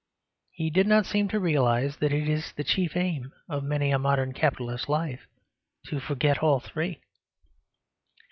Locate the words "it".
2.11-2.27